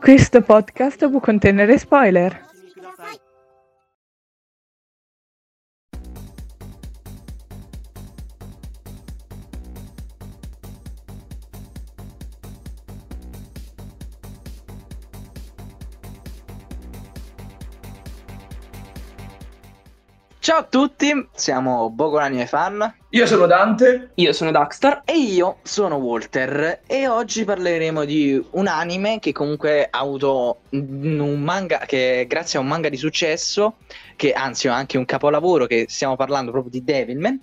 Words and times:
Questo 0.00 0.40
podcast 0.40 1.10
può 1.10 1.20
contenere 1.20 1.76
spoiler. 1.76 2.49
Ciao 20.50 20.58
a 20.58 20.64
tutti, 20.64 21.28
siamo 21.32 21.90
Bogolani 21.90 22.40
e 22.40 22.46
Fan 22.46 22.96
Io 23.10 23.24
sono 23.24 23.46
Dante. 23.46 24.10
Io 24.16 24.32
sono 24.32 24.50
Daxter. 24.50 25.02
e 25.04 25.16
io 25.16 25.58
sono 25.62 25.94
Walter 25.94 26.80
e 26.88 27.06
oggi 27.06 27.44
parleremo 27.44 28.04
di 28.04 28.44
un 28.50 28.66
anime 28.66 29.20
che 29.20 29.30
comunque 29.30 29.86
ha 29.88 30.00
avuto 30.00 30.62
un 30.70 31.40
manga 31.40 31.84
che 31.86 32.24
grazie 32.26 32.58
a 32.58 32.62
un 32.62 32.66
manga 32.66 32.88
di 32.88 32.96
successo, 32.96 33.76
che 34.16 34.32
anzi 34.32 34.66
è 34.66 34.70
anche 34.70 34.98
un 34.98 35.04
capolavoro 35.04 35.66
che 35.66 35.86
stiamo 35.88 36.16
parlando 36.16 36.50
proprio 36.50 36.72
di 36.72 36.82
Devilman 36.82 37.40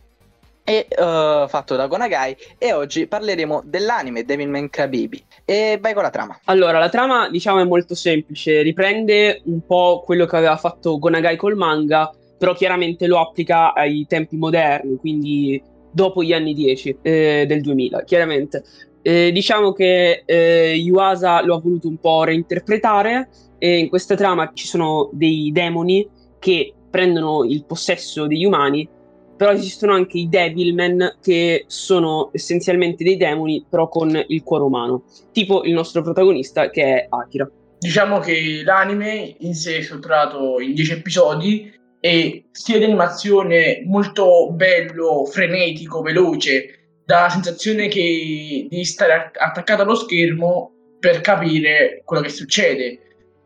e 0.65 0.87
eh, 0.89 1.45
fatto 1.47 1.75
da 1.77 1.87
Gonagai 1.87 2.35
e 2.57 2.73
oggi 2.73 3.07
parleremo 3.07 3.61
dell'anime 3.63 4.25
Devilman 4.25 4.69
Kabibi 4.69 5.23
e 5.45 5.77
vai 5.79 5.93
con 5.93 6.03
la 6.03 6.09
trama. 6.09 6.37
Allora, 6.43 6.77
la 6.77 6.89
trama 6.89 7.29
diciamo 7.29 7.61
è 7.61 7.63
molto 7.63 7.95
semplice, 7.95 8.61
riprende 8.63 9.43
un 9.45 9.65
po' 9.65 10.03
quello 10.03 10.25
che 10.25 10.35
aveva 10.35 10.57
fatto 10.57 10.99
Gonagai 10.99 11.37
col 11.37 11.55
manga, 11.55 12.11
però 12.37 12.53
chiaramente 12.53 13.07
lo 13.07 13.19
applica 13.19 13.73
ai 13.73 14.05
tempi 14.07 14.37
moderni, 14.37 14.97
quindi 14.97 15.61
dopo 15.91 16.23
gli 16.23 16.33
anni 16.33 16.53
10 16.53 16.97
eh, 17.01 17.45
del 17.47 17.61
2000, 17.61 18.03
chiaramente. 18.03 18.63
Eh, 19.01 19.31
diciamo 19.31 19.71
che 19.71 20.23
eh, 20.25 20.73
Yuasa 20.75 21.43
lo 21.43 21.55
ha 21.55 21.59
voluto 21.61 21.87
un 21.87 21.97
po' 21.97 22.23
reinterpretare 22.23 23.29
e 23.57 23.77
in 23.77 23.89
questa 23.89 24.15
trama 24.15 24.51
ci 24.53 24.67
sono 24.67 25.09
dei 25.13 25.51
demoni 25.51 26.07
che 26.39 26.73
prendono 26.89 27.43
il 27.45 27.63
possesso 27.65 28.27
degli 28.27 28.45
umani, 28.45 28.87
però 29.35 29.51
esistono 29.51 29.93
anche 29.93 30.17
i 30.17 30.27
Devilmen 30.27 31.17
che 31.21 31.65
sono 31.67 32.29
essenzialmente 32.33 33.03
dei 33.03 33.17
demoni 33.17 33.65
però 33.69 33.87
con 33.87 34.23
il 34.27 34.43
cuore 34.43 34.63
umano, 34.63 35.03
tipo 35.31 35.63
il 35.63 35.73
nostro 35.73 36.01
protagonista 36.01 36.69
che 36.69 36.83
è 36.83 37.05
Akira. 37.09 37.49
Diciamo 37.79 38.19
che 38.19 38.61
l'anime 38.63 39.35
in 39.39 39.53
sé 39.53 39.77
è 39.77 39.81
strutturato 39.81 40.59
in 40.59 40.73
10 40.73 40.91
episodi 40.93 41.71
e 42.07 42.45
stile 42.51 42.79
di 42.79 42.85
animazione 42.85 43.83
molto 43.85 44.49
bello, 44.53 45.25
frenetico, 45.25 46.01
veloce, 46.01 47.01
dà 47.03 47.23
la 47.23 47.29
sensazione 47.29 47.89
che 47.89 48.67
devi 48.69 48.85
stare 48.85 49.31
attaccato 49.33 49.81
allo 49.81 49.95
schermo 49.95 50.71
per 50.99 51.19
capire 51.19 52.01
quello 52.05 52.23
che 52.23 52.29
succede. 52.29 52.99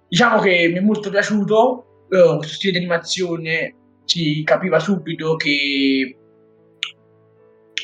Diciamo 0.07 0.39
che 0.41 0.67
mi 0.71 0.77
è 0.77 0.81
molto 0.81 1.09
piaciuto 1.09 2.05
eh, 2.09 2.35
questo 2.37 2.53
stile 2.53 2.73
di 2.73 2.77
animazione, 2.77 3.75
si 4.05 4.43
capiva 4.43 4.77
subito 4.77 5.35
che 5.37 6.17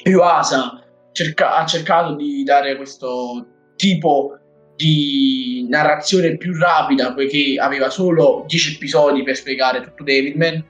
Yuasa 0.04 0.84
cerca- 1.12 1.56
ha 1.56 1.66
cercato 1.66 2.16
di 2.16 2.44
dare 2.44 2.76
questo 2.76 3.72
tipo 3.78 4.38
di 4.78 5.66
narrazione 5.68 6.38
più 6.38 6.58
rapida 6.58 7.14
poiché 7.14 7.56
aveva 7.60 7.90
solo 7.90 8.46
10 8.48 8.76
episodi 8.76 9.24
per 9.24 9.36
spiegare 9.36 9.82
tutto 9.82 10.04
Devilman 10.04 10.64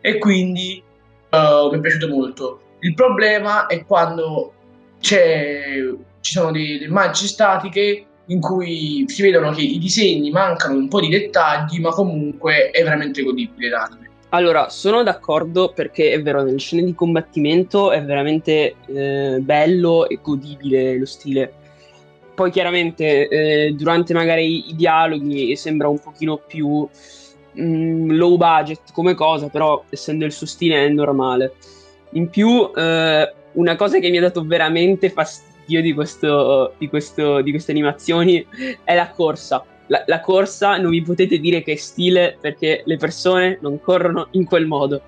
e 0.00 0.18
quindi 0.18 0.82
eh, 1.28 1.68
mi 1.70 1.76
è 1.76 1.80
piaciuto 1.80 2.08
molto. 2.08 2.60
Il 2.80 2.94
problema 2.94 3.66
è 3.66 3.84
quando 3.84 4.54
ci 5.00 5.12
sono 6.20 6.50
delle 6.50 6.84
immagini 6.84 7.28
statiche 7.28 8.04
in 8.26 8.40
cui 8.40 9.04
si 9.08 9.22
vedono 9.22 9.50
che 9.50 9.62
i 9.62 9.78
disegni 9.78 10.30
mancano 10.30 10.74
un 10.74 10.88
po' 10.88 11.00
di 11.00 11.08
dettagli, 11.08 11.80
ma 11.80 11.90
comunque 11.90 12.70
è 12.70 12.82
veramente 12.82 13.22
godibile 13.22 13.68
l'anime. 13.68 14.08
Allora, 14.30 14.68
sono 14.68 15.02
d'accordo 15.02 15.72
perché 15.74 16.12
è 16.12 16.22
vero, 16.22 16.42
nelle 16.42 16.58
scene 16.58 16.84
di 16.84 16.94
combattimento 16.94 17.90
è 17.90 18.04
veramente 18.04 18.76
eh, 18.86 19.38
bello 19.40 20.08
e 20.08 20.20
godibile 20.22 20.96
lo 20.96 21.06
stile. 21.06 21.54
Poi 22.40 22.50
chiaramente 22.50 23.28
eh, 23.28 23.72
durante 23.74 24.14
magari 24.14 24.70
i 24.70 24.74
dialoghi 24.74 25.54
sembra 25.56 25.88
un 25.88 25.98
pochino 25.98 26.38
più 26.38 26.88
mm, 27.60 28.12
low 28.12 28.38
budget 28.38 28.92
come 28.94 29.12
cosa, 29.12 29.48
però 29.48 29.84
essendo 29.90 30.24
il 30.24 30.32
suo 30.32 30.46
stile 30.46 30.86
è 30.86 30.88
normale. 30.88 31.52
In 32.12 32.30
più, 32.30 32.70
eh, 32.74 33.34
una 33.52 33.76
cosa 33.76 33.98
che 33.98 34.08
mi 34.08 34.16
ha 34.16 34.22
dato 34.22 34.42
veramente 34.42 35.10
fastidio 35.10 35.82
di, 35.82 35.92
questo, 35.92 36.72
di, 36.78 36.88
questo, 36.88 37.42
di 37.42 37.50
queste 37.50 37.72
animazioni 37.72 38.46
è 38.84 38.94
la 38.94 39.10
corsa. 39.10 39.62
La, 39.88 40.02
la 40.06 40.20
corsa 40.20 40.78
non 40.78 40.92
mi 40.92 41.02
potete 41.02 41.38
dire 41.40 41.62
che 41.62 41.72
è 41.72 41.76
stile 41.76 42.38
perché 42.40 42.84
le 42.86 42.96
persone 42.96 43.58
non 43.60 43.78
corrono 43.82 44.28
in 44.30 44.46
quel 44.46 44.66
modo. 44.66 45.02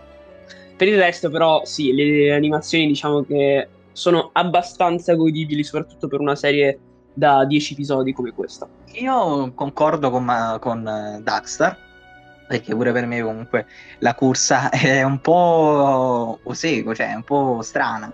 Per 0.76 0.86
il 0.86 0.98
resto, 0.98 1.30
però, 1.30 1.64
sì, 1.64 1.94
le 1.94 2.30
animazioni 2.34 2.86
diciamo 2.88 3.22
che 3.22 3.68
sono 3.92 4.28
abbastanza 4.34 5.14
godibili, 5.14 5.64
soprattutto 5.64 6.08
per 6.08 6.20
una 6.20 6.36
serie 6.36 6.78
da 7.12 7.44
10 7.44 7.72
episodi 7.72 8.12
come 8.12 8.32
questa. 8.32 8.68
Io 8.92 9.52
concordo 9.54 10.10
con, 10.10 10.58
con 10.60 10.86
eh, 10.86 11.20
Daxter, 11.22 11.76
perché 12.46 12.74
pure 12.74 12.92
per 12.92 13.06
me 13.06 13.22
comunque 13.22 13.66
la 13.98 14.14
corsa 14.14 14.68
è 14.70 15.02
un 15.02 15.20
po' 15.20 16.38
oseco, 16.42 16.94
cioè 16.94 17.10
è 17.10 17.14
un 17.14 17.24
po' 17.24 17.60
strana. 17.62 18.12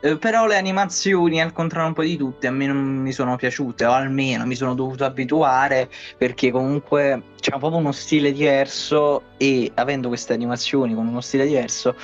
Eh, 0.00 0.16
però 0.16 0.46
le 0.46 0.56
animazioni, 0.56 1.40
al 1.40 1.52
contrario 1.52 1.88
un 1.88 1.94
po' 1.94 2.02
di 2.02 2.16
tutte, 2.16 2.46
a 2.46 2.50
me 2.52 2.66
non 2.66 2.76
mi 2.76 3.12
sono 3.12 3.36
piaciute, 3.36 3.84
o 3.84 3.92
almeno 3.92 4.46
mi 4.46 4.54
sono 4.54 4.74
dovuto 4.74 5.04
abituare, 5.04 5.90
perché 6.16 6.50
comunque 6.52 7.22
c'è 7.40 7.50
proprio 7.50 7.76
uno 7.76 7.92
stile 7.92 8.32
diverso 8.32 9.22
e 9.36 9.72
avendo 9.74 10.08
queste 10.08 10.34
animazioni 10.34 10.94
con 10.94 11.06
uno 11.06 11.20
stile 11.20 11.46
diverso, 11.46 11.96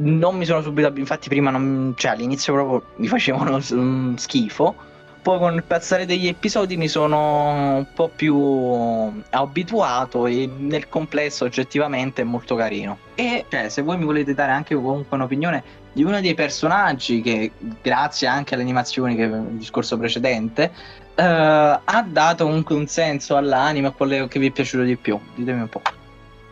non 0.00 0.36
mi 0.36 0.44
sono 0.44 0.62
subito 0.62 0.92
infatti 0.96 1.28
prima 1.28 1.50
non, 1.50 1.92
cioè 1.96 2.12
all'inizio 2.12 2.52
proprio 2.52 2.82
mi 2.96 3.08
facevano 3.08 3.58
mm, 3.74 4.14
schifo, 4.14 4.74
poi 5.20 5.38
con 5.38 5.54
il 5.54 5.62
passare 5.62 6.06
degli 6.06 6.26
episodi 6.26 6.76
mi 6.76 6.88
sono 6.88 7.76
un 7.76 7.86
po' 7.94 8.10
più 8.14 9.12
abituato 9.30 10.26
e 10.26 10.48
nel 10.56 10.88
complesso 10.88 11.44
oggettivamente 11.44 12.22
è 12.22 12.24
molto 12.24 12.54
carino. 12.54 12.98
E 13.14 13.44
cioè, 13.48 13.68
se 13.68 13.82
voi 13.82 13.98
mi 13.98 14.04
volete 14.04 14.34
dare 14.34 14.52
anche 14.52 14.74
comunque 14.74 15.16
un'opinione 15.16 15.62
di 15.92 16.04
uno 16.04 16.20
dei 16.20 16.34
personaggi 16.34 17.20
che 17.20 17.50
grazie 17.82 18.26
anche 18.26 18.54
alle 18.54 18.62
animazioni 18.62 19.16
che 19.16 19.22
il 19.22 19.42
discorso 19.52 19.98
precedente 19.98 20.72
eh, 21.14 21.24
ha 21.24 22.06
dato 22.06 22.44
comunque 22.44 22.76
un 22.76 22.86
senso 22.86 23.36
all'anime, 23.36 23.88
a 23.88 23.90
quello 23.90 24.28
che 24.28 24.38
vi 24.38 24.46
è 24.46 24.50
piaciuto 24.50 24.84
di 24.84 24.96
più. 24.96 25.18
Ditemi 25.34 25.62
un 25.62 25.68
po'. 25.68 25.82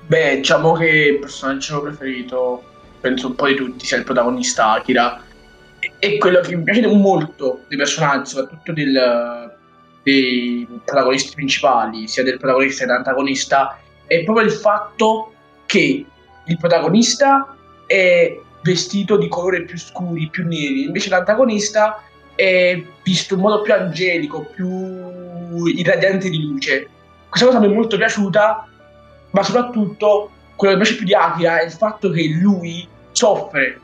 Beh, 0.06 0.36
diciamo 0.36 0.72
che 0.72 0.86
il 0.86 1.18
personaggio 1.18 1.82
preferito, 1.82 2.62
penso 3.00 3.28
un 3.28 3.34
po' 3.34 3.46
di 3.46 3.54
tutti, 3.54 3.86
sia 3.86 3.98
il 3.98 4.04
protagonista 4.04 4.72
Akira. 4.72 5.22
E- 5.98 6.18
quello 6.18 6.40
che 6.40 6.56
mi 6.56 6.62
piace 6.62 6.86
molto 6.86 7.60
dei 7.68 7.76
personaggi, 7.76 8.30
soprattutto 8.30 8.72
del- 8.72 9.54
dei 10.02 10.66
protagonisti 10.84 11.34
principali, 11.34 12.06
sia 12.06 12.22
del 12.22 12.38
protagonista 12.38 12.80
che 12.80 12.86
dell'antagonista, 12.86 13.78
è 14.06 14.22
proprio 14.22 14.46
il 14.46 14.52
fatto 14.52 15.32
che 15.66 16.04
il 16.44 16.56
protagonista 16.58 17.56
è 17.86 18.38
vestito 18.62 19.16
di 19.16 19.28
colori 19.28 19.64
più 19.64 19.78
scuri, 19.78 20.28
più 20.28 20.44
neri, 20.44 20.84
invece 20.84 21.08
l'antagonista 21.08 22.02
è 22.34 22.80
visto 23.02 23.34
in 23.34 23.40
modo 23.40 23.62
più 23.62 23.72
angelico, 23.72 24.42
più 24.42 25.66
irradiante 25.66 26.28
di 26.28 26.42
luce. 26.42 26.88
Questa 27.28 27.46
cosa 27.46 27.60
mi 27.60 27.66
è 27.66 27.74
molto 27.74 27.96
piaciuta 27.96 28.68
ma 29.36 29.42
soprattutto 29.42 30.30
quello 30.56 30.72
che 30.74 30.78
mi 30.78 30.84
piace 30.84 30.96
più 30.96 31.06
di 31.06 31.14
Akira 31.14 31.60
è 31.60 31.64
il 31.64 31.70
fatto 31.70 32.10
che 32.10 32.28
lui 32.40 32.88
soffre, 33.12 33.80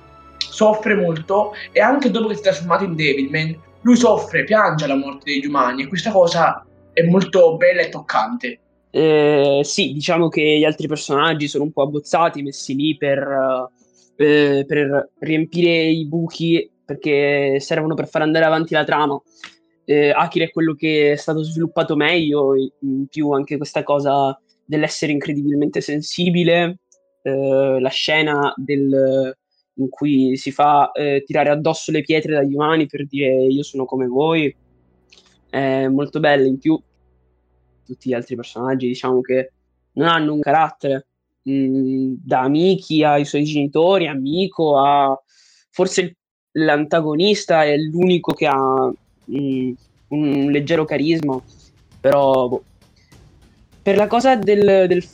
soffre 0.51 0.95
molto 0.95 1.53
e 1.71 1.81
anche 1.81 2.11
dopo 2.11 2.29
che 2.29 2.35
si 2.35 2.41
è 2.41 2.45
trasformato 2.45 2.85
in 2.85 2.95
Devilman, 2.95 3.57
lui 3.83 3.97
soffre, 3.97 4.45
piange 4.45 4.85
alla 4.85 4.97
morte 4.97 5.33
degli 5.33 5.47
umani 5.47 5.83
e 5.83 5.89
questa 5.89 6.11
cosa 6.11 6.65
è 6.93 7.03
molto 7.03 7.57
bella 7.57 7.83
e 7.83 7.89
toccante. 7.89 8.61
Eh, 8.91 9.61
sì, 9.63 9.93
diciamo 9.93 10.29
che 10.29 10.59
gli 10.59 10.65
altri 10.65 10.87
personaggi 10.87 11.49
sono 11.49 11.65
un 11.65 11.73
po' 11.73 11.83
abbozzati, 11.83 12.43
messi 12.43 12.75
lì 12.75 12.97
per, 12.97 13.71
eh, 14.17 14.65
per 14.67 15.11
riempire 15.21 15.87
i 15.87 16.07
buchi 16.07 16.71
perché 16.85 17.59
servono 17.61 17.95
per 17.95 18.09
far 18.09 18.23
andare 18.23 18.45
avanti 18.45 18.75
la 18.75 18.85
trama. 18.85 19.21
Eh, 19.85 20.11
Akira 20.11 20.45
è 20.45 20.51
quello 20.51 20.75
che 20.75 21.13
è 21.13 21.17
stato 21.17 21.43
sviluppato 21.43 21.97
meglio, 21.97 22.55
in 22.55 23.07
più 23.09 23.31
anche 23.31 23.57
questa 23.57 23.83
cosa 23.83 24.39
dell'essere 24.65 25.13
incredibilmente 25.13 25.81
sensibile, 25.81 26.79
eh, 27.23 27.79
la 27.81 27.89
scena 27.89 28.53
del- 28.57 29.37
in 29.75 29.89
cui 29.89 30.37
si 30.37 30.51
fa 30.51 30.91
eh, 30.93 31.23
tirare 31.25 31.51
addosso 31.51 31.91
le 31.91 32.03
pietre 32.03 32.35
dagli 32.35 32.55
umani 32.55 32.87
per 32.87 33.07
dire 33.07 33.45
io 33.45 33.63
sono 33.63 33.85
come 33.85 34.07
voi, 34.07 34.55
è 35.49 35.87
molto 35.89 36.21
bella. 36.21 36.47
In 36.47 36.59
più 36.59 36.81
tutti 37.85 38.09
gli 38.09 38.15
altri 38.15 38.37
personaggi 38.37 38.87
diciamo 38.87 39.21
che 39.21 39.53
non 39.93 40.09
hanno 40.09 40.33
un 40.35 40.41
carattere, 40.41 41.07
mm, 41.49 42.15
da 42.25 42.41
amici 42.41 43.03
ai 43.03 43.25
suoi 43.25 43.45
genitori, 43.45 44.07
amico 44.07 44.79
a 44.79 45.21
forse 45.71 46.17
l'antagonista 46.53 47.65
è 47.65 47.77
l'unico 47.77 48.33
che 48.33 48.47
ha 48.47 48.93
mm, 49.31 49.73
un 50.09 50.51
leggero 50.51 50.85
carisma, 50.85 51.41
però 52.01 52.49
boh, 52.49 52.65
per 53.83 53.97
la 53.97 54.07
cosa 54.07 54.37
del, 54.37 54.87
del, 54.87 55.05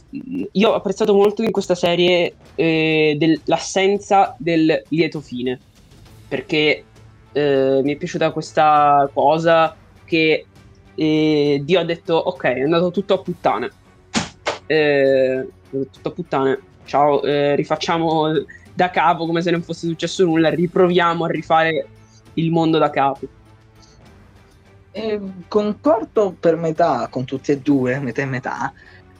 Io 0.52 0.70
ho 0.70 0.74
apprezzato 0.74 1.14
molto 1.14 1.42
in 1.42 1.50
questa 1.50 1.74
serie 1.74 2.34
eh, 2.54 3.16
del, 3.18 3.40
l'assenza 3.44 4.34
del 4.38 4.84
lieto 4.88 5.20
fine. 5.20 5.58
Perché 6.28 6.84
eh, 7.32 7.80
mi 7.82 7.94
è 7.94 7.96
piaciuta 7.96 8.30
questa 8.30 9.08
cosa 9.14 9.74
che 10.04 10.44
eh, 10.94 11.62
Dio 11.64 11.80
ha 11.80 11.84
detto: 11.84 12.14
Ok, 12.14 12.44
è 12.44 12.60
andato 12.60 12.90
tutto 12.90 13.14
a 13.14 13.18
puttane. 13.18 13.70
Eh, 14.66 15.48
tutto 15.70 16.08
a 16.08 16.12
puttane. 16.12 16.58
Ciao, 16.84 17.22
eh, 17.22 17.54
rifacciamo 17.56 18.44
da 18.74 18.90
capo 18.90 19.24
come 19.24 19.40
se 19.40 19.50
non 19.50 19.62
fosse 19.62 19.86
successo 19.86 20.24
nulla. 20.24 20.50
Riproviamo 20.50 21.24
a 21.24 21.28
rifare 21.28 21.86
il 22.34 22.50
mondo 22.50 22.76
da 22.76 22.90
capo. 22.90 23.26
Eh, 24.90 25.20
concordo 25.49 26.35
per 26.38 26.56
metà 26.56 27.08
con 27.08 27.25
tutti 27.25 27.52
e 27.52 27.58
due, 27.58 27.99
metà 28.00 28.23
e 28.23 28.26
metà, 28.26 28.73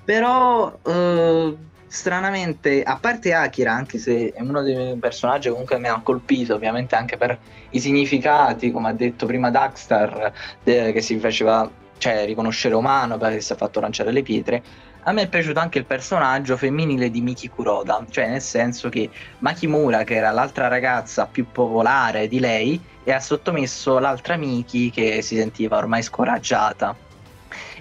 però 0.05 0.79
eh, 0.85 1.56
stranamente, 1.87 2.82
a 2.82 2.99
parte 2.99 3.32
Akira, 3.32 3.73
anche 3.73 3.99
se 3.99 4.32
è 4.32 4.41
uno 4.41 4.62
dei 4.62 4.97
personaggi 4.97 5.50
comunque 5.50 5.79
mi 5.79 5.88
ha 5.88 6.00
colpito, 6.03 6.55
ovviamente 6.55 6.94
anche 6.94 7.17
per 7.17 7.38
i 7.70 7.81
significati, 7.81 8.70
come 8.70 8.88
ha 8.88 8.93
detto 8.93 9.26
prima 9.26 9.50
Daxter, 9.50 10.32
de- 10.62 10.93
che 10.93 11.00
si 11.00 11.19
faceva 11.19 11.70
cioè, 11.99 12.25
riconoscere 12.25 12.75
umano 12.75 13.19
perché 13.19 13.41
si 13.41 13.53
è 13.53 13.56
fatto 13.56 13.81
lanciare 13.81 14.12
le 14.12 14.23
pietre, 14.23 14.62
a 15.02 15.12
me 15.12 15.22
è 15.22 15.28
piaciuto 15.28 15.58
anche 15.58 15.78
il 15.78 15.84
personaggio 15.84 16.56
femminile 16.56 17.10
di 17.10 17.20
Miki 17.20 17.48
Kuroda, 17.48 18.04
cioè 18.10 18.28
nel 18.28 18.42
senso 18.42 18.88
che 18.88 19.08
Makimura, 19.38 20.04
che 20.04 20.16
era 20.16 20.30
l'altra 20.30 20.68
ragazza 20.68 21.26
più 21.26 21.46
popolare 21.50 22.28
di 22.28 22.40
lei, 22.40 22.80
e 23.04 23.12
ha 23.12 23.20
sottomesso 23.20 23.98
l'altra 23.98 24.36
Miki 24.36 24.90
che 24.90 25.22
si 25.22 25.36
sentiva 25.36 25.78
ormai 25.78 26.02
scoraggiata. 26.02 26.94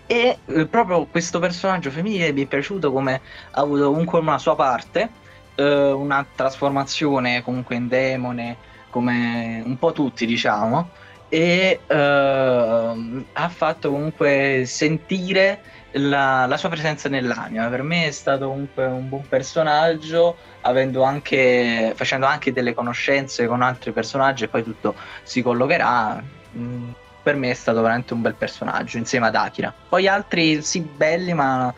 E 0.05 0.37
eh, 0.45 0.65
proprio 0.67 1.05
questo 1.05 1.39
personaggio 1.39 1.91
femminile 1.91 2.31
mi 2.31 2.43
è 2.43 2.45
piaciuto 2.45 2.93
come 2.93 3.19
ha 3.51 3.59
avuto 3.59 3.89
comunque 3.89 4.19
una 4.19 4.37
sua 4.37 4.55
parte, 4.55 5.09
eh, 5.55 5.91
una 5.91 6.25
trasformazione 6.33 7.43
comunque 7.43 7.75
in 7.75 7.89
demone, 7.89 8.55
come 8.89 9.61
un 9.65 9.77
po' 9.77 9.91
tutti 9.91 10.25
diciamo, 10.25 10.89
e 11.27 11.81
eh, 11.85 13.25
ha 13.33 13.49
fatto 13.49 13.91
comunque 13.91 14.63
sentire 14.65 15.59
la, 15.92 16.45
la, 16.45 16.57
sua 16.57 16.69
presenza 16.69 17.10
nell'anima. 17.10 17.68
Per 17.68 17.81
me 17.81 18.07
è 18.07 18.12
stato 18.12 18.48
comunque 18.48 18.86
un 18.86 19.10
buon 19.10 19.28
personaggio, 19.28 20.38
anche, 20.62 21.94
facendo 21.95 22.25
anche 22.25 22.51
delle 22.51 22.74
conoscenze 22.74 23.48
con 23.48 23.62
altri 23.62 23.92
personaggi 23.92 24.44
e 24.44 24.48
poi 24.48 24.63
tutto 24.63 24.95
si 25.24 25.42
collocherà. 25.42 26.22
Mm, 26.56 26.89
per 27.24 27.36
me 27.36 27.50
è 27.50 27.54
stato 27.54 27.81
veramente 27.81 28.13
un 28.13 28.22
bel 28.22 28.36
personaggio 28.36 28.98
insieme 28.98 29.28
ad 29.28 29.36
Akira. 29.36 29.74
Poi 29.89 30.07
altri 30.07 30.62
sì 30.62 30.80
belli, 30.80 31.34
ma 31.34 31.74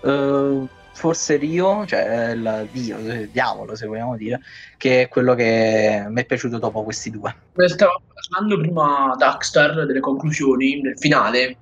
uh, 0.00 0.68
forse 0.94 1.36
Rio, 1.36 1.84
cioè 1.84 2.30
il 2.30 2.68
dio, 2.72 2.98
il 2.98 3.28
diavolo 3.30 3.76
se 3.76 3.86
vogliamo 3.86 4.16
dire, 4.16 4.40
che 4.78 5.02
è 5.02 5.08
quello 5.08 5.34
che 5.34 6.06
mi 6.08 6.22
è 6.22 6.24
piaciuto 6.24 6.58
dopo 6.58 6.84
questi 6.84 7.10
due. 7.10 7.34
Stavo 7.66 8.00
parlando 8.14 8.58
prima 8.58 9.14
Darkstar 9.18 9.84
delle 9.84 10.00
conclusioni 10.00 10.80
del 10.80 10.98
finale 10.98 11.56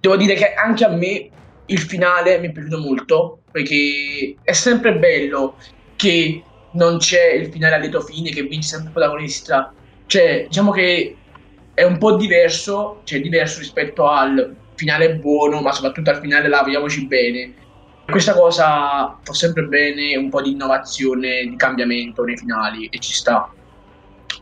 devo 0.00 0.16
dire 0.16 0.34
che 0.34 0.54
anche 0.54 0.84
a 0.84 0.88
me 0.88 1.28
il 1.66 1.78
finale 1.78 2.38
mi 2.38 2.48
è 2.48 2.52
piaciuto 2.52 2.78
molto 2.78 3.40
perché 3.50 4.34
è 4.42 4.52
sempre 4.52 4.96
bello 4.96 5.56
che 5.96 6.42
non 6.72 6.98
c'è 6.98 7.32
il 7.32 7.50
finale 7.50 7.74
a 7.74 7.78
lieto 7.78 8.00
fine 8.00 8.30
che 8.30 8.42
vince 8.42 8.68
sempre 8.68 8.88
il 8.88 8.94
protagonista. 8.94 9.72
Cioè 10.06 10.46
diciamo 10.48 10.72
che 10.72 11.16
è 11.74 11.84
un 11.84 11.98
po' 11.98 12.16
diverso 12.16 13.02
cioè 13.04 13.20
diverso 13.20 13.60
rispetto 13.60 14.08
al 14.08 14.56
finale 14.74 15.16
buono 15.16 15.60
ma 15.60 15.72
soprattutto 15.72 16.10
al 16.10 16.20
finale 16.20 16.48
lavoriamoci 16.48 17.06
bene. 17.06 17.54
Questa 18.06 18.34
cosa 18.34 19.18
fa 19.22 19.32
sempre 19.32 19.64
bene 19.64 20.16
un 20.16 20.30
po' 20.30 20.42
di 20.42 20.52
innovazione 20.52 21.42
di 21.42 21.54
cambiamento 21.56 22.24
nei 22.24 22.36
finali 22.36 22.86
e 22.86 22.98
ci 22.98 23.12
sta. 23.12 23.52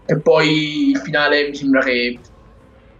E 0.06 0.18
poi 0.20 0.90
il 0.90 0.98
finale 0.98 1.48
mi 1.48 1.54
sembra 1.54 1.82
che 1.82 2.18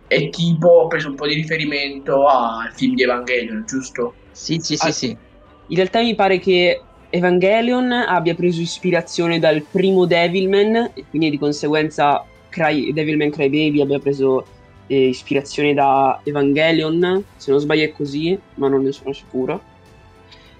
e 0.08 0.30
tipo 0.30 0.68
ho 0.68 0.86
preso 0.86 1.08
un 1.08 1.14
po' 1.14 1.26
di 1.26 1.34
riferimento 1.34 2.26
al 2.26 2.72
film 2.72 2.94
di 2.94 3.02
Evangelion, 3.02 3.64
giusto? 3.66 4.14
Sì, 4.32 4.58
sì, 4.60 4.76
sì, 4.76 4.86
ah, 4.86 4.90
sì. 4.90 5.16
In 5.66 5.76
realtà 5.76 6.00
mi 6.00 6.14
pare 6.14 6.38
che 6.38 6.82
Evangelion 7.10 7.92
abbia 7.92 8.34
preso 8.34 8.60
ispirazione 8.60 9.38
dal 9.38 9.62
primo 9.62 10.06
Devilman 10.06 10.92
e 10.94 11.04
quindi 11.08 11.30
di 11.30 11.38
conseguenza 11.38 12.24
Cry, 12.48 12.92
Devilman 12.92 13.30
Crybaby 13.30 13.82
abbia 13.82 13.98
preso 13.98 14.46
eh, 14.86 15.08
ispirazione 15.08 15.74
da 15.74 16.20
Evangelion, 16.24 17.24
se 17.36 17.50
non 17.50 17.60
sbaglio 17.60 17.84
è 17.84 17.92
così, 17.92 18.38
ma 18.54 18.68
non 18.68 18.82
ne 18.82 18.92
sono 18.92 19.12
sicuro. 19.12 19.62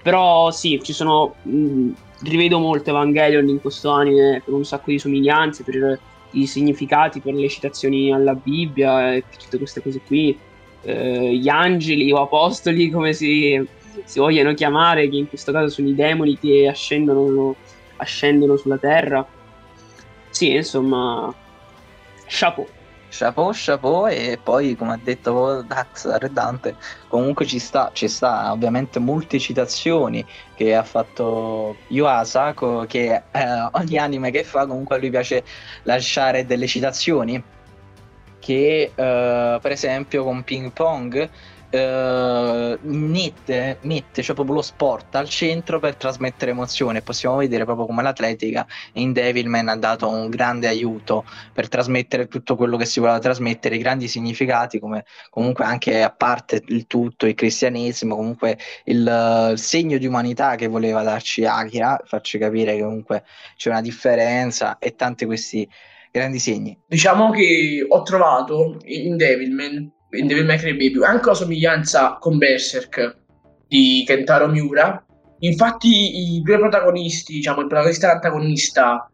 Però 0.01 0.51
sì, 0.51 0.79
ci 0.83 0.93
sono... 0.93 1.35
Mh, 1.41 1.91
rivedo 2.21 2.59
molto 2.59 2.89
Evangelion 2.89 3.47
in 3.47 3.61
questo 3.61 3.91
anime 3.91 4.41
per 4.43 4.53
un 4.53 4.65
sacco 4.65 4.91
di 4.91 4.99
somiglianze, 4.99 5.63
per 5.63 5.99
i 6.31 6.45
significati 6.45 7.21
per 7.21 7.33
le 7.33 7.49
citazioni 7.49 8.13
alla 8.13 8.33
Bibbia 8.33 9.13
e 9.13 9.23
tutte 9.37 9.57
queste 9.57 9.81
cose 9.81 10.01
qui, 10.05 10.37
eh, 10.81 11.35
gli 11.35 11.49
angeli 11.49 12.11
o 12.11 12.21
apostoli 12.21 12.89
come 12.91 13.13
si, 13.13 13.61
si, 14.03 14.19
vogliono 14.19 14.53
chiamare, 14.53 15.09
che 15.09 15.17
in 15.17 15.27
questo 15.27 15.51
caso 15.51 15.69
sono 15.69 15.89
i 15.89 15.95
demoni 15.95 16.37
che 16.37 16.67
ascendono, 16.67 17.55
ascendono 17.97 18.57
sulla 18.57 18.77
terra. 18.77 19.27
Sì, 20.29 20.51
insomma, 20.51 21.33
chapeau. 22.27 22.67
Chapeau, 23.09 23.51
chapeau 23.53 24.07
e 24.07 24.39
poi 24.41 24.75
come 24.75 24.93
ha 24.93 24.99
detto 25.01 25.63
Dax 25.63 26.17
Redante 26.17 26.75
comunque 27.07 27.45
ci 27.45 27.57
sta, 27.57 27.89
ci 27.93 28.07
sta 28.07 28.51
ovviamente 28.51 28.99
molte 28.99 29.39
citazioni 29.39 30.23
che 30.55 30.75
ha 30.75 30.83
fatto 30.83 31.77
Yuasa 31.87 32.53
che 32.87 33.23
eh, 33.31 33.69
ogni 33.71 33.97
anime 33.97 34.29
che 34.29 34.43
fa 34.43 34.67
comunque 34.67 34.95
a 34.95 34.99
lui 34.99 35.09
piace 35.09 35.43
lasciare 35.83 36.45
delle 36.45 36.67
citazioni. 36.67 37.41
Che 38.39 38.91
eh, 38.95 39.59
per 39.61 39.71
esempio 39.71 40.23
con 40.23 40.43
Ping 40.43 40.71
Pong 40.71 41.29
uh, 41.71 42.77
mette, 42.81 43.77
mette 43.81 44.21
cioè 44.21 44.35
proprio 44.35 44.55
lo 44.55 44.61
sport 44.61 45.15
al 45.15 45.29
centro 45.29 45.79
per 45.79 45.95
trasmettere 45.95 46.51
emozione. 46.51 47.01
Possiamo 47.01 47.37
vedere 47.37 47.65
proprio 47.65 47.85
come 47.85 48.03
l'atletica 48.03 48.65
in 48.93 49.13
Devilman 49.13 49.69
ha 49.69 49.75
dato 49.75 50.07
un 50.09 50.29
grande 50.29 50.67
aiuto 50.67 51.25
per 51.53 51.67
trasmettere 51.67 52.27
tutto 52.27 52.55
quello 52.55 52.77
che 52.77 52.85
si 52.85 52.99
voleva 52.99 53.19
trasmettere, 53.19 53.75
i 53.75 53.79
grandi 53.79 54.07
significati, 54.07 54.79
come 54.79 55.05
comunque 55.29 55.65
anche 55.65 56.01
a 56.01 56.11
parte 56.11 56.61
il 56.67 56.87
tutto, 56.87 57.25
il 57.25 57.35
cristianesimo, 57.35 58.15
comunque 58.15 58.57
il, 58.85 59.49
il 59.51 59.59
segno 59.59 59.97
di 59.97 60.07
umanità 60.07 60.55
che 60.55 60.67
voleva 60.67 61.03
darci 61.03 61.45
Akira, 61.45 61.99
farci 62.05 62.37
capire 62.37 62.75
che 62.75 62.81
comunque 62.81 63.23
c'è 63.55 63.69
una 63.69 63.81
differenza 63.81 64.77
e 64.79 64.95
tanti 64.95 65.25
questi 65.25 65.67
grandi 66.11 66.39
segni. 66.39 66.77
Diciamo 66.87 67.29
che 67.31 67.85
ho 67.87 68.01
trovato 68.01 68.79
in 68.85 69.15
Devilman 69.15 69.97
in 70.11 70.27
Devil 70.27 70.45
May 70.45 70.57
Cry 70.57 70.71
Baby. 70.75 71.03
Anche 71.03 71.27
la 71.27 71.33
somiglianza 71.33 72.17
con 72.19 72.37
Berserk 72.37 73.17
di 73.67 74.03
Kentaro 74.05 74.47
Miura. 74.47 75.03
Infatti 75.39 76.35
i 76.35 76.41
due 76.41 76.57
protagonisti 76.57 77.33
diciamo 77.33 77.61
il 77.61 77.67
protagonista 77.67 78.07
e 78.07 78.11
l'antagonista 78.11 79.09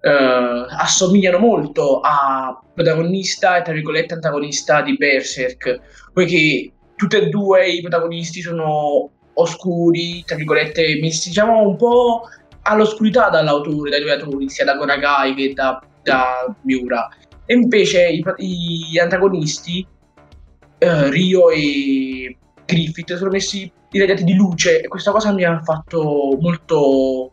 eh, 0.00 0.66
assomigliano 0.68 1.38
molto 1.38 2.00
a 2.00 2.60
protagonista 2.74 3.56
e 3.56 3.62
tra 3.62 3.72
virgolette 3.72 4.14
antagonista 4.14 4.82
di 4.82 4.96
Berserk. 4.96 5.80
Poiché 6.12 6.72
tutti 6.96 7.16
e 7.16 7.28
due 7.28 7.68
i 7.68 7.80
protagonisti 7.80 8.42
sono 8.42 9.10
oscuri 9.34 10.22
tra 10.26 10.36
virgolette 10.36 10.98
messi 11.00 11.28
diciamo 11.30 11.66
un 11.66 11.76
po' 11.76 12.28
all'oscurità 12.64 13.30
dall'autore 13.30 13.88
dai 13.88 14.02
due 14.02 14.12
autori 14.12 14.48
sia 14.50 14.64
da 14.64 14.76
Gonagai 14.76 15.34
che 15.34 15.52
da, 15.54 15.82
da 16.02 16.54
Miura. 16.62 17.08
E 17.46 17.54
invece 17.54 18.08
i, 18.08 18.22
gli 18.90 18.98
antagonisti 18.98 19.86
uh, 20.82 21.08
Rio 21.08 21.50
e 21.50 22.36
Griffith 22.64 23.14
sono 23.14 23.30
messi 23.30 23.70
irradiati 23.90 24.24
di 24.24 24.34
luce 24.34 24.80
e 24.80 24.88
questa 24.88 25.10
cosa 25.10 25.32
mi 25.32 25.44
ha 25.44 25.60
fatto 25.62 26.38
molto 26.40 27.32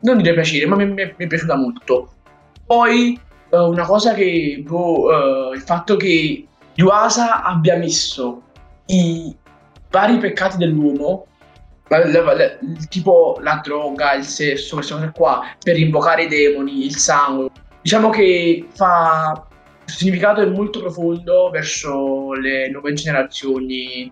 non 0.00 0.18
dire 0.18 0.34
piacere 0.34 0.66
ma 0.66 0.76
mi, 0.76 0.86
mi, 0.86 0.94
mi 0.94 1.24
è 1.24 1.26
piaciuta 1.26 1.56
molto. 1.56 2.10
Poi 2.64 3.18
uh, 3.50 3.68
una 3.68 3.84
cosa 3.84 4.14
che 4.14 4.62
boh, 4.64 5.04
uh, 5.04 5.52
il 5.52 5.60
fatto 5.60 5.96
che 5.96 6.46
Yuasa 6.74 7.42
abbia 7.42 7.76
messo 7.76 8.42
i 8.86 9.34
vari 9.90 10.18
peccati 10.18 10.56
dell'uomo 10.56 11.26
tipo 12.88 13.38
la 13.42 13.60
droga, 13.62 14.14
il 14.14 14.24
sesso, 14.24 14.74
queste 14.74 14.92
cose 14.94 15.12
qua 15.14 15.42
per 15.62 15.78
invocare 15.78 16.24
i 16.24 16.28
demoni, 16.28 16.84
il 16.84 16.96
sangue 16.96 17.48
diciamo 17.80 18.10
che 18.10 18.66
fa 18.72 19.46
il 19.86 19.92
significato 19.92 20.40
è 20.40 20.46
molto 20.46 20.80
profondo 20.80 21.48
verso 21.50 22.32
le 22.32 22.68
nuove 22.70 22.92
generazioni 22.92 24.10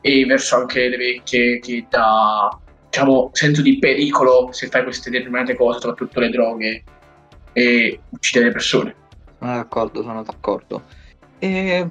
e 0.00 0.24
verso 0.26 0.56
anche 0.56 0.88
le 0.88 0.96
vecchie 0.96 1.60
che 1.60 1.86
dà 1.88 2.58
diciamo 2.90 3.30
senso 3.32 3.62
di 3.62 3.78
pericolo 3.78 4.50
se 4.52 4.66
fai 4.66 4.82
queste 4.82 5.10
determinate 5.10 5.54
cose, 5.54 5.78
soprattutto 5.80 6.20
le 6.20 6.28
droghe 6.28 6.84
e 7.52 8.00
uccidere 8.10 8.46
le 8.46 8.52
persone. 8.52 8.94
Sono 9.38 9.54
d'accordo, 9.54 10.02
sono 10.02 10.22
d'accordo. 10.22 10.82
E 11.38 11.88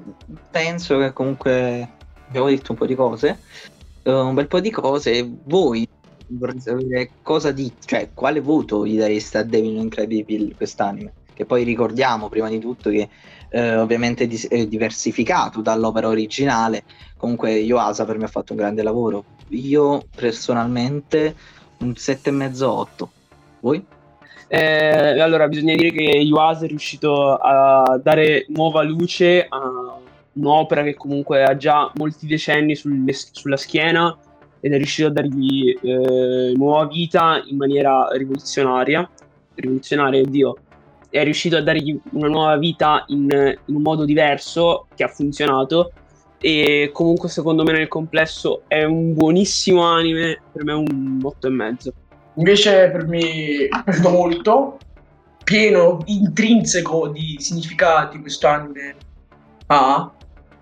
penso 0.52 1.00
che 1.00 1.14
comunque 1.14 1.90
abbiamo 2.28 2.50
detto 2.50 2.74
un 2.74 2.78
po' 2.78 2.86
di 2.86 2.96
cose. 2.96 3.40
uh, 4.04 4.12
un 4.12 4.34
bel 4.34 4.48
po' 4.48 4.60
di 4.60 4.72
cose. 4.72 5.30
Voi 5.46 5.88
vorrei 6.28 6.60
sapere 6.60 7.10
cosa 7.22 7.52
di, 7.52 7.72
cioè 7.86 8.10
quale 8.14 8.40
voto 8.40 8.86
gli 8.86 8.98
dareste 8.98 9.38
a 9.40 9.44
Devil 9.44 9.78
Incredible 9.78 10.54
quest'anime? 10.56 11.14
Che 11.42 11.48
poi 11.48 11.64
ricordiamo 11.64 12.30
prima 12.30 12.50
di 12.50 12.60
tutto 12.60 12.92
che 12.92 13.10
eh, 13.50 13.76
ovviamente 13.76 14.28
dis- 14.28 14.48
è 14.48 14.68
diversificato 14.68 15.62
dall'opera 15.62 16.08
originale. 16.08 16.84
Comunque 17.18 17.54
Yoasa 17.54 18.06
per 18.06 18.20
me 18.20 18.26
ha 18.26 18.28
fatto 18.28 18.54
un 18.54 18.60
grande 18.60 18.84
lavoro. 18.84 19.24
Io 19.48 20.04
personalmente 20.16 21.36
un 21.80 21.94
7,5-8. 21.98 23.08
Voi? 23.62 23.84
Eh, 24.48 25.20
allora, 25.20 25.48
bisogna 25.48 25.74
dire 25.74 25.92
che 25.92 26.04
Yuasa 26.04 26.66
è 26.66 26.68
riuscito 26.68 27.34
a 27.34 28.00
dare 28.00 28.46
nuova 28.50 28.84
luce 28.84 29.48
a 29.50 29.98
un'opera 30.34 30.84
che 30.84 30.94
comunque 30.94 31.44
ha 31.44 31.58
già 31.58 31.92
molti 31.96 32.28
decenni 32.28 32.76
sul, 32.76 33.04
sulla 33.32 33.58
schiena 33.58 34.16
ed 34.60 34.74
è 34.74 34.78
riuscito 34.78 35.08
a 35.08 35.12
dargli 35.12 35.76
eh, 35.82 36.54
nuova 36.56 36.86
vita 36.86 37.42
in 37.48 37.58
maniera 37.58 38.10
rivoluzionaria. 38.12 39.10
Rivoluzionaria, 39.56 40.22
oddio. 40.22 40.56
È 41.12 41.24
riuscito 41.24 41.58
a 41.58 41.62
dargli 41.62 42.00
una 42.14 42.28
nuova 42.28 42.58
vita 42.58 43.06
in, 43.10 43.30
in 43.66 43.76
un 43.76 43.82
modo 43.84 44.06
diverso 44.06 44.88
che 44.96 45.04
ha 45.04 45.08
funzionato. 45.08 45.92
E 46.40 46.90
comunque, 46.92 47.30
secondo 47.30 47.62
me, 47.64 47.74
nel 47.74 47.88
complesso 47.88 48.64
è 48.68 48.84
un 48.84 49.14
buonissimo 49.14 49.84
anime. 49.84 50.42
Per 50.52 50.64
me, 50.64 50.72
è 50.72 50.76
un 50.76 51.20
8,5. 51.22 51.90
Invece, 52.36 52.90
per 52.90 53.06
me 53.06 53.20
è 53.20 53.84
piaciuto 53.84 54.10
molto. 54.10 54.78
Pieno, 55.44 56.02
intrinseco 56.06 57.10
di 57.10 57.36
significati 57.40 58.20
questo 58.20 58.48
anime 58.48 58.96
ha. 59.68 60.12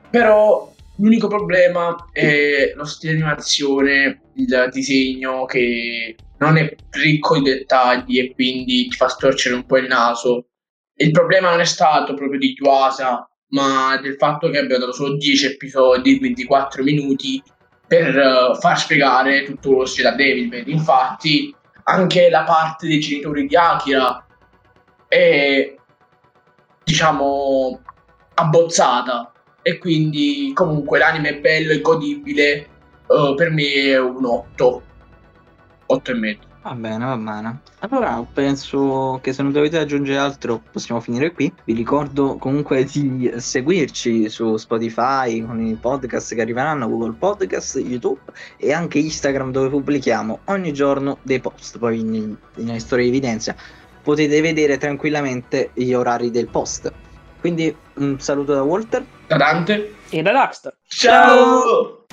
Però 0.09 0.69
L'unico 0.99 1.27
problema 1.27 2.09
è 2.11 2.73
lo 2.75 2.83
stile 2.83 3.13
di 3.13 3.21
animazione, 3.21 4.21
il 4.33 4.69
disegno 4.69 5.45
che 5.45 6.15
non 6.39 6.57
è 6.57 6.73
ricco 6.91 7.37
di 7.37 7.43
dettagli 7.43 8.19
e 8.19 8.33
quindi 8.33 8.87
ti 8.87 8.95
fa 8.95 9.07
storcere 9.07 9.55
un 9.55 9.65
po' 9.65 9.77
il 9.77 9.87
naso. 9.87 10.47
Il 10.95 11.11
problema 11.11 11.49
non 11.49 11.59
è 11.59 11.65
stato 11.65 12.13
proprio 12.13 12.39
di 12.39 12.55
Yuasa, 12.57 13.29
ma 13.49 13.97
del 14.01 14.15
fatto 14.15 14.49
che 14.49 14.57
abbiano 14.57 14.85
dato 14.85 14.93
solo 14.93 15.15
10 15.15 15.45
episodi, 15.45 16.19
24 16.19 16.83
minuti, 16.83 17.41
per 17.87 18.15
uh, 18.15 18.55
far 18.55 18.77
spiegare 18.77 19.43
tutto 19.43 19.71
lo 19.71 19.85
stile 19.85 20.09
da 20.09 20.15
Devilman. 20.15 20.63
Infatti, 20.67 21.53
anche 21.83 22.29
la 22.29 22.43
parte 22.43 22.87
dei 22.87 22.99
genitori 22.99 23.47
di 23.47 23.55
Akira 23.55 24.25
è, 25.07 25.75
diciamo, 26.83 27.81
abbozzata 28.35 29.31
e 29.61 29.77
quindi 29.77 30.51
comunque 30.53 30.99
l'anime 30.99 31.29
è 31.29 31.39
bello 31.39 31.71
e 31.71 31.81
godibile, 31.81 32.67
uh, 33.07 33.33
per 33.35 33.49
me 33.49 33.71
è 33.73 33.99
un 33.99 34.23
8, 34.23 34.83
8 35.91 36.11
e 36.11 36.13
mezzo. 36.13 36.47
Va 36.61 36.73
bene, 36.73 37.05
va 37.05 37.17
bene. 37.17 37.61
Allora 37.79 38.23
penso 38.31 39.19
che 39.23 39.33
se 39.33 39.41
non 39.41 39.51
dovete 39.51 39.79
aggiungere 39.79 40.19
altro 40.19 40.61
possiamo 40.71 40.99
finire 40.99 41.31
qui. 41.31 41.51
Vi 41.63 41.73
ricordo 41.73 42.35
comunque 42.35 42.83
di 42.83 43.31
seguirci 43.37 44.29
su 44.29 44.55
Spotify 44.57 45.43
con 45.43 45.65
i 45.65 45.73
podcast 45.75 46.35
che 46.35 46.41
arriveranno, 46.41 46.87
Google 46.87 47.13
Podcast, 47.13 47.77
YouTube 47.77 48.19
e 48.57 48.71
anche 48.71 48.99
Instagram 48.99 49.51
dove 49.51 49.69
pubblichiamo 49.69 50.39
ogni 50.45 50.73
giorno 50.73 51.17
dei 51.23 51.39
post. 51.39 51.79
Poi 51.79 51.99
in, 51.99 52.35
in 52.55 52.79
storia 52.79 53.07
evidenzia 53.07 53.55
potete 54.03 54.41
vedere 54.41 54.77
tranquillamente 54.77 55.71
gli 55.73 55.93
orari 55.93 56.29
del 56.29 56.49
post. 56.49 56.91
Quindi 57.39 57.73
un 57.95 58.19
saluto 58.19 58.53
da 58.53 58.63
Walter 58.63 59.03
da 59.27 59.37
Dante 59.37 59.95
e 60.09 60.21
da 60.21 60.33
Daxter. 60.33 60.75
Ciao! 60.87 62.05